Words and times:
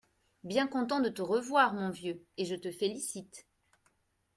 Bien 0.43 0.65
content 0.65 0.99
de 0.99 1.09
te 1.09 1.21
revoir, 1.21 1.75
mon 1.75 1.91
vieux, 1.91 2.25
et 2.37 2.45
je 2.45 2.55
te 2.55 2.71
félicite. 2.71 3.45